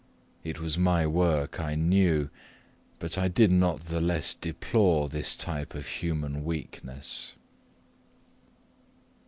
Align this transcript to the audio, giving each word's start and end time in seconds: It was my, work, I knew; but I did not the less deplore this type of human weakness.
It 0.43 0.59
was 0.59 0.79
my, 0.79 1.05
work, 1.05 1.59
I 1.59 1.75
knew; 1.75 2.31
but 2.97 3.19
I 3.19 3.27
did 3.27 3.51
not 3.51 3.81
the 3.81 4.01
less 4.01 4.33
deplore 4.33 5.07
this 5.07 5.35
type 5.35 5.75
of 5.75 5.85
human 5.85 6.43
weakness. 6.43 7.35